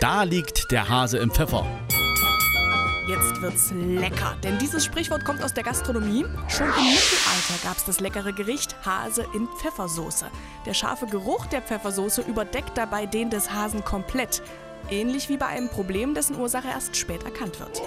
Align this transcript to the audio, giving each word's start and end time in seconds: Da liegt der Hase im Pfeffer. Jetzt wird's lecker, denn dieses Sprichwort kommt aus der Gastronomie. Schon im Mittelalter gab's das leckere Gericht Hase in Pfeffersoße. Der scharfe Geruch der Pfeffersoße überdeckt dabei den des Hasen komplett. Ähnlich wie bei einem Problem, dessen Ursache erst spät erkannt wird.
Da 0.00 0.22
liegt 0.22 0.70
der 0.72 0.88
Hase 0.88 1.18
im 1.18 1.30
Pfeffer. 1.30 1.66
Jetzt 3.06 3.42
wird's 3.42 3.70
lecker, 3.70 4.34
denn 4.42 4.58
dieses 4.58 4.82
Sprichwort 4.82 5.26
kommt 5.26 5.42
aus 5.42 5.52
der 5.52 5.62
Gastronomie. 5.62 6.24
Schon 6.48 6.68
im 6.68 6.84
Mittelalter 6.84 7.62
gab's 7.62 7.84
das 7.84 8.00
leckere 8.00 8.32
Gericht 8.32 8.74
Hase 8.82 9.26
in 9.34 9.46
Pfeffersoße. 9.60 10.24
Der 10.64 10.72
scharfe 10.72 11.04
Geruch 11.04 11.44
der 11.46 11.60
Pfeffersoße 11.60 12.22
überdeckt 12.22 12.78
dabei 12.78 13.04
den 13.04 13.28
des 13.28 13.52
Hasen 13.52 13.84
komplett. 13.84 14.40
Ähnlich 14.88 15.28
wie 15.28 15.36
bei 15.36 15.48
einem 15.48 15.68
Problem, 15.68 16.14
dessen 16.14 16.40
Ursache 16.40 16.68
erst 16.68 16.96
spät 16.96 17.22
erkannt 17.24 17.60
wird. 17.60 17.82